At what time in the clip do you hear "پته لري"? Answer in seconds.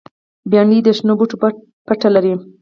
1.87-2.33